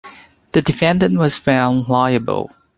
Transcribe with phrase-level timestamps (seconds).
[0.53, 2.49] The defendant was found liable.